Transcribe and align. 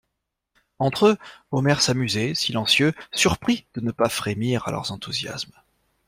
Entre 0.79 1.09
eux, 1.09 1.17
Omer 1.51 1.79
s'amusait, 1.79 2.33
silencieux, 2.33 2.91
surpris 3.13 3.67
de 3.75 3.81
ne 3.81 3.91
pas 3.91 4.09
frémir 4.09 4.67
à 4.67 4.71
leurs 4.71 4.91
enthousiasmes. 4.91 5.53